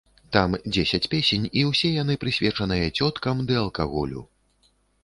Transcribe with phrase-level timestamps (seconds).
[0.35, 4.29] Там дзесяць песень і ўсе яны прысвечаныя цёткам ды алкаголю.